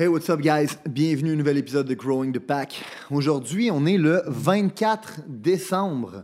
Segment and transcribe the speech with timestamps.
[0.00, 0.78] Hey, what's up, guys?
[0.88, 2.84] Bienvenue à un nouvel épisode de Growing the Pack.
[3.10, 6.22] Aujourd'hui, on est le 24 décembre.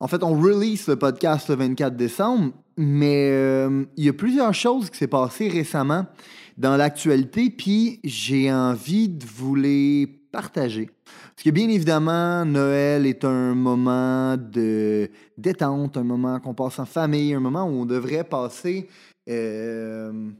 [0.00, 4.52] En fait, on release le podcast le 24 décembre, mais euh, il y a plusieurs
[4.52, 6.06] choses qui s'est passées récemment
[6.58, 10.90] dans l'actualité, puis j'ai envie de vous les partager.
[11.04, 16.86] Parce que bien évidemment, Noël est un moment de détente, un moment qu'on passe en
[16.86, 18.88] famille, un moment où on devrait passer
[19.28, 20.32] euh,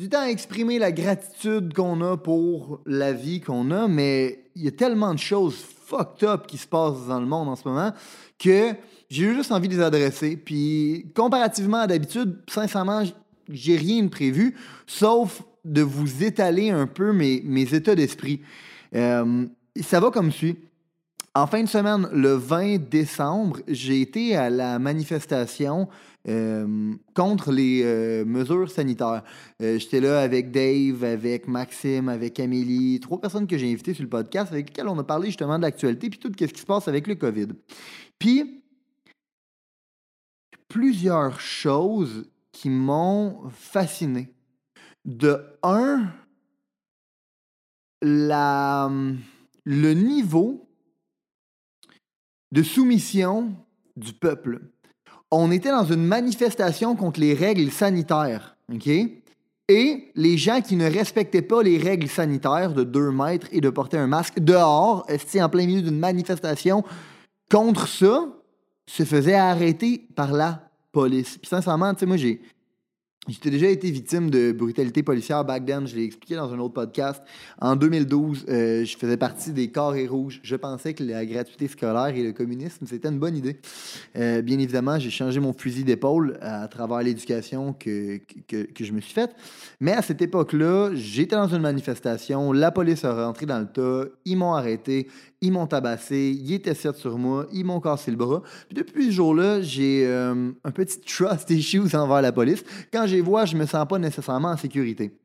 [0.00, 4.64] du temps à exprimer la gratitude qu'on a pour la vie qu'on a, mais il
[4.64, 7.68] y a tellement de choses fucked up qui se passent dans le monde en ce
[7.68, 7.92] moment
[8.38, 8.72] que
[9.10, 10.38] j'ai juste envie de les adresser.
[10.38, 13.02] Puis comparativement à d'habitude, sincèrement,
[13.50, 18.40] j'ai rien de prévu, sauf de vous étaler un peu mes, états d'esprit.
[18.94, 19.44] Euh,
[19.82, 20.56] ça va comme suit.
[21.36, 25.88] En fin de semaine, le 20 décembre, j'ai été à la manifestation
[26.26, 29.22] euh, contre les euh, mesures sanitaires.
[29.62, 34.02] Euh, j'étais là avec Dave, avec Maxime, avec Amélie, trois personnes que j'ai invitées sur
[34.02, 36.66] le podcast avec lesquelles on a parlé justement de l'actualité puis tout ce qui se
[36.66, 37.48] passe avec le COVID.
[38.18, 38.64] Puis,
[40.66, 44.34] plusieurs choses qui m'ont fasciné.
[45.04, 46.08] De un,
[48.02, 48.90] la,
[49.64, 50.69] le niveau
[52.52, 53.52] de soumission
[53.96, 54.60] du peuple
[55.30, 58.88] on était dans une manifestation contre les règles sanitaires, OK?
[59.68, 63.70] Et les gens qui ne respectaient pas les règles sanitaires de 2 mètres et de
[63.70, 66.82] porter un masque dehors, en plein milieu d'une manifestation
[67.48, 68.26] contre ça,
[68.86, 71.38] se faisaient arrêter par la police.
[71.38, 72.40] Puis sincèrement, tu sais, moi, j'ai,
[73.28, 76.72] J'étais déjà été victime de brutalité policière back then, je l'ai expliqué dans un autre
[76.72, 77.22] podcast.
[77.60, 80.40] En 2012, euh, je faisais partie des carrés rouges.
[80.42, 83.58] Je pensais que la gratuité scolaire et le communisme, c'était une bonne idée.
[84.16, 88.92] Euh, bien évidemment, j'ai changé mon fusil d'épaule à travers l'éducation que, que, que, je
[88.92, 89.36] me suis faite.
[89.80, 94.08] Mais à cette époque-là, j'étais dans une manifestation, la police a rentré dans le tas,
[94.24, 95.08] ils m'ont arrêté,
[95.40, 98.42] ils m'ont tabassé, ils étaient sept sur moi, ils m'ont cassé le bras.
[98.68, 102.62] Puis depuis ce jour-là, j'ai euh, un petit trust issues envers la police.
[102.92, 105.16] Quand je les vois, je me sens pas nécessairement en sécurité.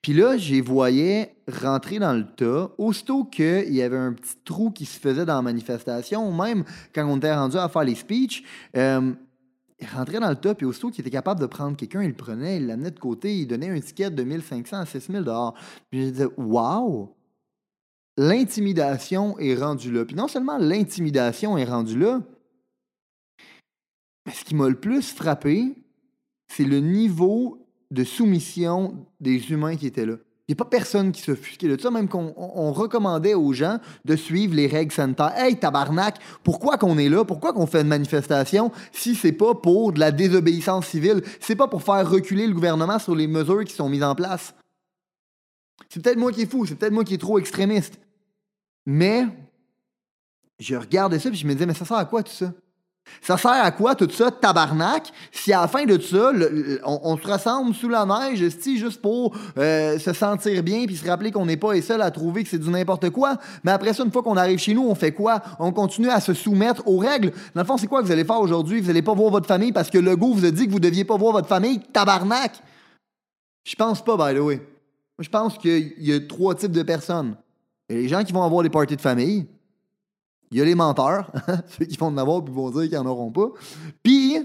[0.00, 2.70] Puis là, les voyais rentrer dans le tas.
[2.78, 6.64] Aussitôt qu'il y avait un petit trou qui se faisait dans la manifestation, même
[6.94, 8.42] quand on était rendu à faire les speeches,
[8.76, 9.12] euh,
[9.80, 12.14] il rentrait dans le tas, puis aussitôt qu'il était capable de prendre quelqu'un, il le
[12.14, 15.54] prenait, il l'amenait de côté, il donnait un ticket de 1500 à 6000 dehors.
[15.90, 17.10] Puis je disais, waouh!
[18.18, 20.04] L'intimidation est rendue là.
[20.04, 22.20] Puis non seulement l'intimidation est rendue là,
[24.26, 25.72] mais ce qui m'a le plus frappé,
[26.48, 30.16] c'est le niveau de soumission des humains qui étaient là.
[30.48, 33.78] Il n'y a pas personne qui s'offusquait de ça, même qu'on on recommandait aux gens
[34.06, 35.32] de suivre les règles sanitaires.
[35.36, 37.24] Hey, tabarnak, pourquoi qu'on est là?
[37.24, 41.22] Pourquoi qu'on fait une manifestation si c'est pas pour de la désobéissance civile?
[41.40, 44.54] C'est pas pour faire reculer le gouvernement sur les mesures qui sont mises en place.
[45.90, 47.98] C'est peut-être moi qui est fou, c'est peut-être moi qui est trop extrémiste.
[48.90, 49.26] Mais
[50.58, 52.50] je regardais ça et je me disais, mais ça sert à quoi tout ça?
[53.20, 56.32] Ça sert à quoi tout ça, tabarnak, si à la fin de ça,
[56.86, 61.30] on, se rassemble sous la neige, juste pour euh, se sentir bien puis se rappeler
[61.30, 63.36] qu'on n'est pas les seuls à trouver que c'est du n'importe quoi.
[63.62, 65.42] Mais après ça, une fois qu'on arrive chez nous, on fait quoi?
[65.58, 67.32] On continue à se soumettre aux règles.
[67.54, 68.80] Dans le fond, c'est quoi que vous allez faire aujourd'hui?
[68.80, 70.80] Vous n'allez pas voir votre famille parce que le goût vous a dit que vous
[70.80, 72.52] deviez pas voir votre famille, tabarnak!
[73.64, 74.66] Je pense pas, by the way.
[75.18, 77.36] Je pense qu'il y a trois types de personnes.
[77.90, 79.46] A les gens qui vont avoir des parties de famille.
[80.50, 81.30] Il y a les menteurs,
[81.68, 83.48] ceux qui vont en avoir puis vont dire qu'ils n'en auront pas.
[84.02, 84.38] Puis,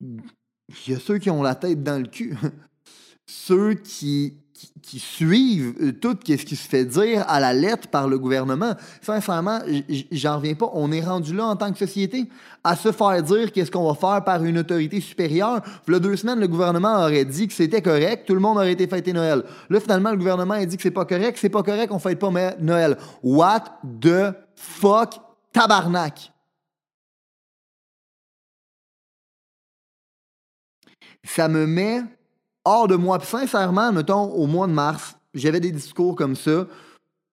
[0.00, 2.36] il y a ceux qui ont la tête dans le cul.
[3.26, 4.43] ceux qui
[4.82, 8.74] qui, suivent euh, tout ce qui se fait dire à la lettre par le gouvernement.
[9.02, 9.60] Sincèrement,
[10.12, 10.70] j'en reviens pas.
[10.74, 12.28] On est rendu là en tant que société
[12.62, 15.60] à se faire dire qu'est-ce qu'on va faire par une autorité supérieure.
[15.88, 18.56] Il y a deux semaines, le gouvernement aurait dit que c'était correct, tout le monde
[18.56, 19.42] aurait été fêté Noël.
[19.68, 22.18] Là, finalement, le gouvernement a dit que c'est pas correct, c'est pas correct, on fête
[22.18, 22.30] pas
[22.60, 22.96] Noël.
[23.22, 23.64] What
[24.00, 25.14] the fuck?
[25.52, 26.30] Tabarnak?
[31.24, 32.02] Ça me met
[32.64, 33.18] hors de moi.
[33.18, 36.66] Puis sincèrement, mettons, au mois de mars, j'avais des discours comme ça.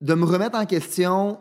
[0.02, 1.38] De me remettre en question,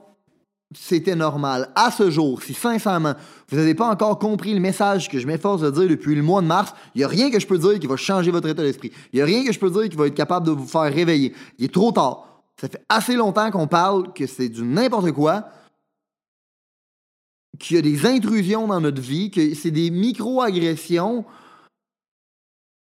[0.73, 1.71] c'était normal.
[1.75, 3.15] À ce jour, si sincèrement,
[3.49, 6.43] vous n'avez pas encore compris le message que je m'efforce de dire depuis le mois
[6.43, 8.63] de mars, il n'y a rien que je peux dire qui va changer votre état
[8.63, 8.93] d'esprit.
[9.13, 10.93] Il n'y a rien que je peux dire qui va être capable de vous faire
[10.93, 11.35] réveiller.
[11.59, 12.27] Il est trop tard.
[12.61, 15.47] Ça fait assez longtemps qu'on parle que c'est du n'importe quoi.
[17.59, 21.25] qu'il y a des intrusions dans notre vie, que c'est des micro-agressions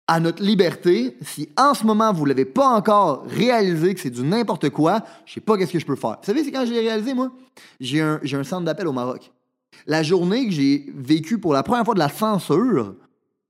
[0.10, 4.10] à notre liberté, si en ce moment vous ne l'avez pas encore réalisé que c'est
[4.10, 6.18] du n'importe quoi, je sais pas qu'est-ce que je peux faire.
[6.20, 7.32] Vous savez, c'est quand je l'ai réalisé, moi?
[7.80, 9.32] J'ai un, centre d'appel au Maroc.
[9.86, 12.96] La journée que j'ai vécu pour la première fois de la censure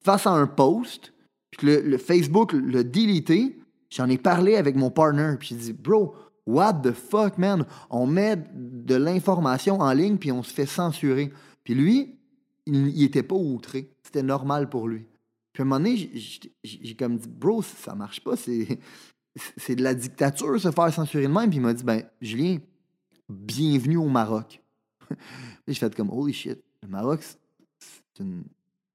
[0.04, 1.14] face à un post,
[1.50, 3.58] puis que le, le Facebook l'a délité,
[3.90, 6.14] j'en ai parlé avec mon partner, puis j'ai dit, bro,
[6.46, 7.66] what the fuck, man?
[7.90, 11.32] On met de l'information en ligne, puis on se fait censurer.
[11.64, 12.18] Puis lui,
[12.66, 13.94] il n'était pas outré.
[14.04, 15.06] C'était normal pour lui.
[15.54, 16.12] Puis à un moment donné,
[16.64, 18.80] j'ai comme dit, bro, ça marche pas, c'est,
[19.58, 21.50] c'est de la dictature se faire censurer de même.
[21.50, 22.58] Puis il m'a dit, ben, Julien,
[23.28, 24.62] bienvenue au Maroc.
[25.68, 28.44] j'ai fait comme, holy shit, le Maroc, c'est une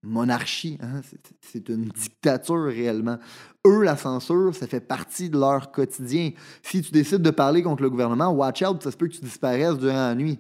[0.04, 1.00] monarchie, hein?
[1.40, 3.18] c'est une dictature réellement.
[3.66, 6.32] Eux, la censure, ça fait partie de leur quotidien.
[6.62, 9.22] Si tu décides de parler contre le gouvernement, watch out, ça se peut que tu
[9.22, 10.38] disparaisses durant la nuit.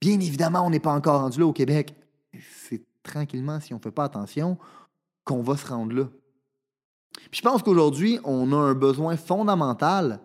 [0.00, 1.94] Bien évidemment, on n'est pas encore rendu là au Québec.
[2.68, 4.58] C'est tranquillement, si on ne fait pas attention,
[5.24, 6.08] qu'on va se rendre là.
[7.30, 10.20] Puis je pense qu'aujourd'hui, on a un besoin fondamental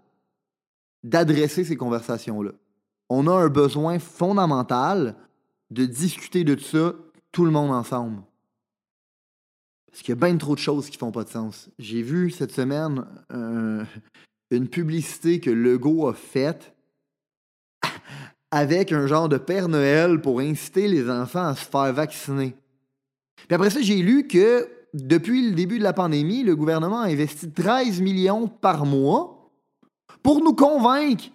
[1.04, 2.52] d'adresser ces conversations-là.
[3.10, 5.16] On a un besoin fondamental
[5.70, 6.94] de discuter de tout ça,
[7.32, 8.22] tout le monde ensemble.
[9.88, 11.70] Parce qu'il y a bien trop de choses qui font pas de sens.
[11.80, 13.84] J'ai vu cette semaine euh,
[14.52, 16.74] une publicité que Legault a faite
[18.52, 22.56] avec un genre de Père Noël pour inciter les enfants à se faire vacciner.
[23.48, 27.08] Puis après ça, j'ai lu que depuis le début de la pandémie, le gouvernement a
[27.08, 29.52] investi 13 millions par mois
[30.24, 31.26] pour nous convaincre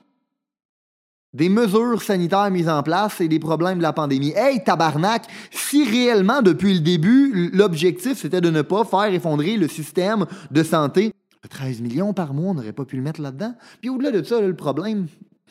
[1.32, 4.32] des mesures sanitaires mises en place et des problèmes de la pandémie.
[4.36, 9.68] Hey, tabarnak, si réellement depuis le début, l'objectif c'était de ne pas faire effondrer le
[9.68, 11.12] système de santé,
[11.48, 13.54] 13 millions par mois, on n'aurait pas pu le mettre là-dedans.
[13.80, 15.06] Puis au-delà de ça, le problème,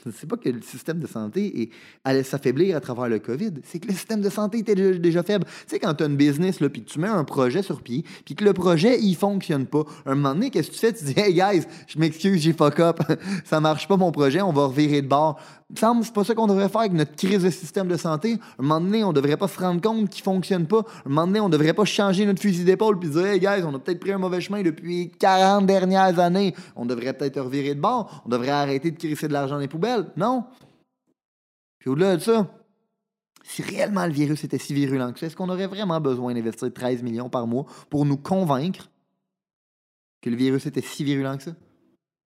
[0.10, 1.70] c'est pas que le système de santé
[2.04, 5.46] allait s'affaiblir à travers le COVID, c'est que le système de santé était déjà faible.
[5.46, 8.04] Tu sais, quand tu as une business, là, puis tu mets un projet sur pied,
[8.26, 10.94] puis que le projet, il fonctionne pas, un moment donné, qu'est-ce que tu fais?
[10.94, 13.00] Tu dis, hey guys, je m'excuse, j'ai fuck up,
[13.46, 15.40] ça marche pas mon projet, on va revirer de bord
[15.80, 18.38] semble c'est pas ça qu'on devrait faire avec notre crise de système de santé.
[18.60, 20.84] Un moment donné, on devrait pas se rendre compte qu'il fonctionne pas.
[21.06, 23.74] Un moment donné, on devrait pas changer notre fusil d'épaule puis dire Hey guys, on
[23.76, 26.54] a peut-être pris un mauvais chemin depuis 40 dernières années.
[26.76, 28.24] On devrait peut-être revirer de bord.
[28.26, 29.91] On devrait arrêter de crisser de l'argent dans les poubelles.
[30.16, 30.46] Non.
[31.80, 32.48] Puis au-delà de ça,
[33.44, 36.72] si réellement le virus était si virulent que ça, est-ce qu'on aurait vraiment besoin d'investir
[36.74, 38.90] 13 millions par mois pour nous convaincre
[40.22, 41.56] que le virus était si virulent que ça?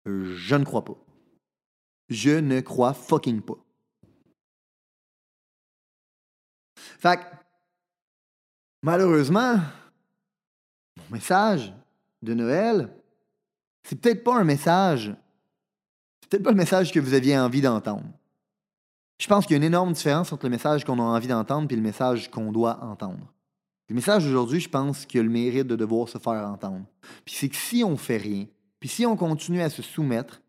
[0.07, 0.97] Je ne crois pas.
[2.09, 3.59] Je ne crois fucking pas.
[6.77, 7.21] Fait
[8.83, 9.57] malheureusement,
[10.97, 11.73] mon message
[12.23, 12.91] de Noël,
[13.83, 15.15] c'est peut-être pas un message,
[16.29, 18.05] peut-être pas le message que vous aviez envie d'entendre.
[19.19, 21.67] Je pense qu'il y a une énorme différence entre le message qu'on a envie d'entendre
[21.71, 23.33] et le message qu'on doit entendre.
[23.89, 26.85] Le message d'aujourd'hui, je pense qu'il a le mérite de devoir se faire entendre.
[27.25, 28.47] Puis c'est que si on fait rien,
[28.79, 30.41] puis si on continue à se soumettre,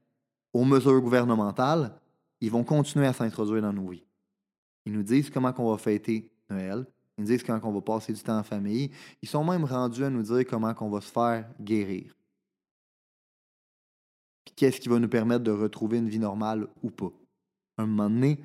[0.54, 1.94] aux mesures gouvernementales,
[2.42, 4.06] ils vont continuer à s'introduire dans nos vies.
[4.86, 6.86] Ils nous disent comment on va fêter Noël.
[7.18, 8.92] Ils nous disent comment on va passer du temps en famille.
[9.22, 12.16] Ils sont même rendus à nous dire comment on va se faire guérir.
[14.56, 17.12] Qu'est-ce qui va nous permettre de retrouver une vie normale ou pas.
[17.78, 18.40] un moment donné,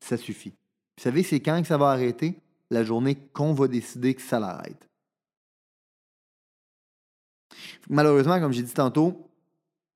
[0.00, 0.50] ça suffit.
[0.50, 2.40] Vous savez, c'est quand que ça va arrêter?
[2.70, 4.88] La journée qu'on va décider que ça l'arrête.
[7.88, 9.30] Malheureusement, comme j'ai dit tantôt,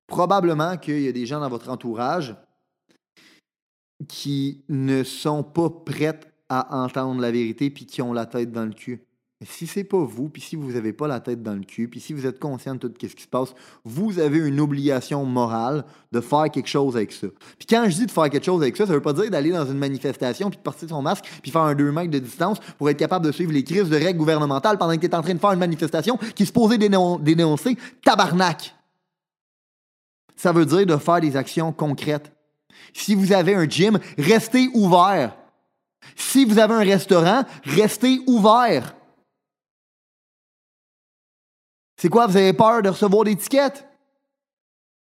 [0.07, 2.35] probablement qu'il y a des gens dans votre entourage
[4.07, 8.65] qui ne sont pas prêts à entendre la vérité puis qui ont la tête dans
[8.65, 9.05] le cul.
[9.43, 11.99] Si c'est pas vous, puis si vous n'avez pas la tête dans le cul, puis
[11.99, 15.83] si vous êtes conscient de tout ce qui se passe, vous avez une obligation morale
[16.11, 17.27] de faire quelque chose avec ça.
[17.57, 19.51] Puis quand je dis de faire quelque chose avec ça, ça veut pas dire d'aller
[19.51, 22.59] dans une manifestation puis de porter son masque puis faire un 2 mètres de distance
[22.77, 25.21] pour être capable de suivre les crises de règles gouvernementales pendant que tu es en
[25.21, 28.75] train de faire une manifestation qui se posait dénoncer tabarnak
[30.41, 32.31] ça veut dire de faire des actions concrètes.
[32.93, 35.35] Si vous avez un gym, restez ouvert.
[36.15, 38.95] Si vous avez un restaurant, restez ouvert.
[42.01, 43.87] C'est quoi, vous avez peur de recevoir l'étiquette?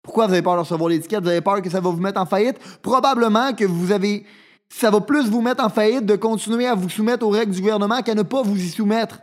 [0.01, 1.21] Pourquoi vous avez peur de recevoir l'étiquette?
[1.23, 2.59] Vous avez peur que ça va vous mettre en faillite?
[2.81, 4.25] Probablement que vous avez.
[4.71, 7.61] Ça va plus vous mettre en faillite de continuer à vous soumettre aux règles du
[7.61, 9.21] gouvernement qu'à ne pas vous y soumettre.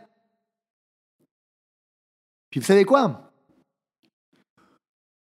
[2.52, 3.32] Puis vous savez quoi?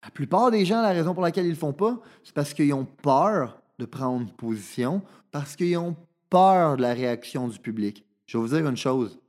[0.02, 2.74] La plupart des gens, la raison pour laquelle ils le font pas, c'est parce qu'ils
[2.74, 5.98] ont peur de prendre position, parce qu'ils ont
[6.30, 8.06] peur de la réaction du public.
[8.26, 9.20] Je vais vous dire une chose.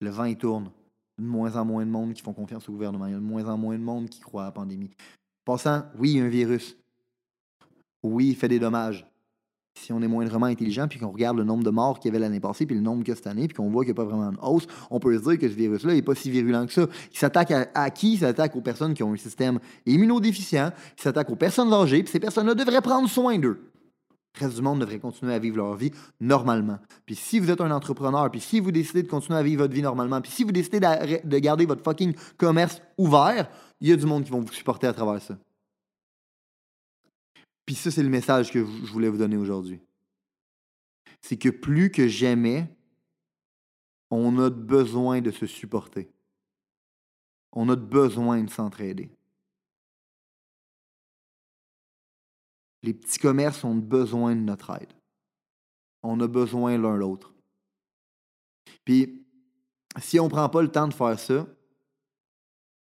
[0.00, 0.72] Le vent, il tourne.
[1.18, 3.06] De moins en moins de monde qui font confiance au gouvernement.
[3.06, 4.90] Il y a de moins en moins de monde qui croit à la pandémie.
[5.44, 6.76] Passant, oui, il y a un virus.
[8.02, 9.06] Oui, il fait des dommages.
[9.78, 12.18] Si on est moindrement intelligent, puis qu'on regarde le nombre de morts qu'il y avait
[12.18, 14.04] l'année passée, puis le nombre a cette année, puis qu'on voit qu'il n'y a pas
[14.04, 16.72] vraiment de hausse, on peut se dire que ce virus-là n'est pas si virulent que
[16.72, 16.86] ça.
[17.12, 18.14] Il s'attaque à, à qui?
[18.14, 22.10] Il s'attaque aux personnes qui ont un système immunodéficient, il s'attaque aux personnes âgées, puis
[22.10, 23.60] ces personnes-là devraient prendre soin d'eux.
[24.38, 26.78] Le reste du monde devrait continuer à vivre leur vie normalement.
[27.06, 29.74] Puis si vous êtes un entrepreneur, puis si vous décidez de continuer à vivre votre
[29.74, 33.48] vie normalement, puis si vous décidez de, de garder votre fucking commerce ouvert,
[33.80, 35.38] il y a du monde qui vont vous supporter à travers ça.
[37.64, 39.80] Puis ça, c'est le message que je voulais vous donner aujourd'hui.
[41.20, 42.68] C'est que plus que jamais,
[44.10, 46.08] on a besoin de se supporter.
[47.52, 49.10] On a besoin de s'entraider.
[52.86, 54.92] Les petits commerces ont besoin de notre aide.
[56.04, 57.34] On a besoin l'un l'autre.
[58.84, 59.26] Puis,
[60.00, 61.48] si on ne prend pas le temps de faire ça,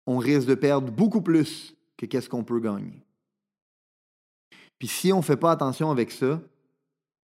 [0.05, 3.05] on risque de perdre beaucoup plus que qu'est-ce qu'on peut gagner.
[4.77, 6.41] Puis si on ne fait pas attention avec ça,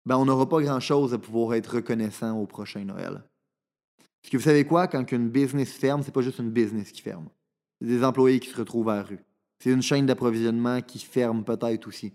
[0.05, 3.23] ben on n'aura pas grand-chose à pouvoir être reconnaissant au prochain Noël.
[4.21, 7.01] Parce que vous savez quoi, quand une business ferme, c'est pas juste une business qui
[7.01, 7.29] ferme.
[7.79, 9.23] C'est des employés qui se retrouvent à la rue.
[9.59, 12.13] C'est une chaîne d'approvisionnement qui ferme peut-être aussi.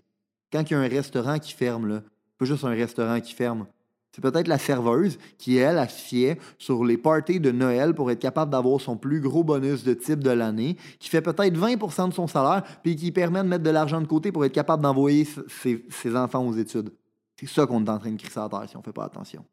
[0.56, 2.02] Quand il y a un restaurant qui ferme, là,
[2.38, 3.66] pas juste un restaurant qui ferme,
[4.10, 8.20] c'est peut-être la serveuse qui, elle, a fié sur les parties de Noël pour être
[8.20, 12.14] capable d'avoir son plus gros bonus de type de l'année, qui fait peut-être 20% de
[12.14, 15.28] son salaire, puis qui permet de mettre de l'argent de côté pour être capable d'envoyer
[15.48, 16.90] ses, enfants aux études.
[17.38, 19.04] C'est ça qu'on est en train de crisser à terre si on ne fait pas
[19.04, 19.44] attention.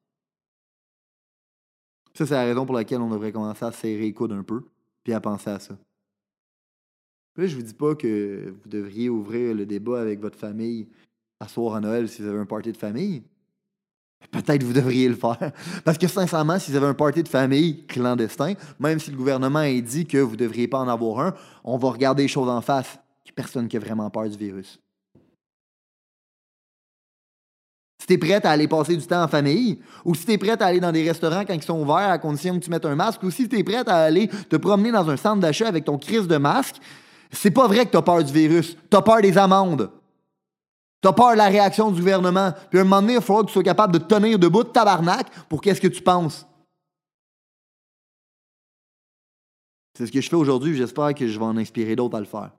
[2.13, 4.63] Ça, c'est la raison pour laquelle on devrait commencer à serrer les coudes un peu,
[5.03, 5.75] puis à penser à ça.
[7.33, 10.87] Puis là, je vous dis pas que vous devriez ouvrir le débat avec votre famille
[11.39, 13.23] à soir à Noël si vous avez un party de famille.
[14.31, 15.51] Peut-être vous devriez le faire.
[15.83, 19.59] Parce que sincèrement, si vous avez un party de famille clandestin, même si le gouvernement
[19.59, 22.49] a dit que vous ne devriez pas en avoir un, on va regarder les choses
[22.49, 22.99] en face.
[23.35, 24.79] Personne qui a vraiment peur du virus.
[27.99, 30.37] Si tu es prête à aller passer du temps en famille, ou si tu es
[30.37, 32.85] prête à aller dans des restaurants quand ils sont ouverts à condition que tu mettes
[32.85, 35.67] un masque, ou si tu es prête à aller te promener dans un centre d'achat
[35.67, 36.75] avec ton crise de masque,
[37.33, 38.77] c'est pas vrai que tu as peur du virus.
[38.89, 39.91] Tu as peur des amendes.
[41.01, 42.53] Tu as peur de la réaction du gouvernement.
[42.69, 44.69] Puis à un moment donné, il faudra que tu sois capable de tenir debout de
[44.69, 46.45] tabarnak pour qu'est-ce que tu penses.
[49.97, 50.75] C'est ce que je fais aujourd'hui.
[50.75, 52.51] J'espère que je vais en inspirer d'autres à le faire.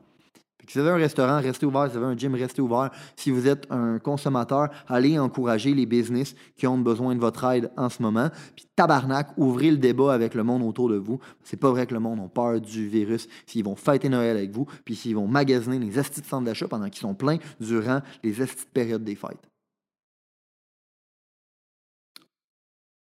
[0.66, 1.86] Si vous avez un restaurant, restez ouvert.
[1.86, 2.90] Si vous avez un gym, restez ouvert.
[3.16, 7.70] Si vous êtes un consommateur, allez encourager les business qui ont besoin de votre aide
[7.76, 8.30] en ce moment.
[8.54, 11.20] Puis tabarnak, ouvrez le débat avec le monde autour de vous.
[11.42, 13.28] C'est pas vrai que le monde a peur du virus.
[13.46, 16.68] S'ils vont fêter Noël avec vous, puis s'ils vont magasiner les estis de centres d'achat
[16.68, 19.48] pendant qu'ils sont pleins durant les estis de période des fêtes.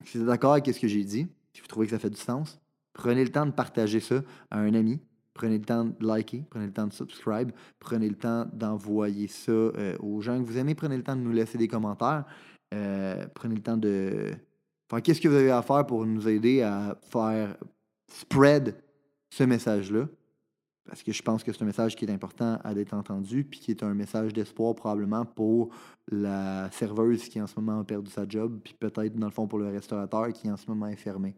[0.05, 2.09] Si vous êtes d'accord avec ce que j'ai dit, si vous trouvez que ça fait
[2.09, 2.59] du sens,
[2.93, 4.99] prenez le temps de partager ça à un ami,
[5.37, 9.51] Prenez le temps de liker, prenez le temps de subscribe, prenez le temps d'envoyer ça
[9.51, 12.25] euh, aux gens que vous aimez, prenez le temps de nous laisser des commentaires,
[12.73, 14.31] euh, prenez le temps de...
[14.89, 17.55] Enfin, qu'est-ce que vous avez à faire pour nous aider à faire
[18.07, 18.75] spread
[19.29, 20.07] ce message-là?
[20.87, 23.59] Parce que je pense que c'est un message qui est important à être entendu, puis
[23.59, 25.69] qui est un message d'espoir probablement pour
[26.11, 29.47] la serveuse qui en ce moment a perdu sa job, puis peut-être dans le fond
[29.47, 31.35] pour le restaurateur qui en ce moment est fermé.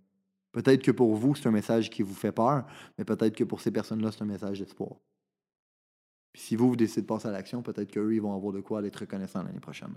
[0.51, 2.65] Peut-être que pour vous, c'est un message qui vous fait peur,
[2.97, 4.97] mais peut-être que pour ces personnes-là, c'est un message d'espoir.
[6.33, 8.61] Puis si vous, vous décidez de passer à l'action, peut-être qu'eux, ils vont avoir de
[8.61, 9.93] quoi être reconnaissants l'année prochaine.